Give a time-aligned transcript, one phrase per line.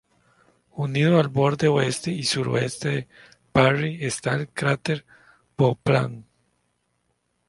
[0.77, 3.07] Unido al borde oeste y suroeste de
[3.51, 5.05] Parry está el cráter
[5.55, 6.25] Bonpland.